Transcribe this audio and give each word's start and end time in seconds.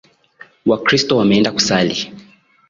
Wakristo 0.65 1.17
wameenda 1.17 1.51
kusali 1.51 2.13